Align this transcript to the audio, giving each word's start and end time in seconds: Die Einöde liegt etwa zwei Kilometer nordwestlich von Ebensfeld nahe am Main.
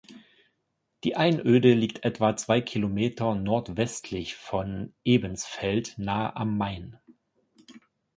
Die 1.03 1.15
Einöde 1.15 1.75
liegt 1.75 2.03
etwa 2.03 2.35
zwei 2.35 2.59
Kilometer 2.59 3.35
nordwestlich 3.35 4.35
von 4.35 4.95
Ebensfeld 5.03 5.93
nahe 5.99 6.35
am 6.37 6.57
Main. 6.57 6.97